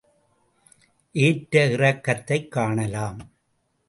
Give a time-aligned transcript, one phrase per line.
[1.11, 3.19] ஏற்ற இறக்கத்தைக் காணலாம்.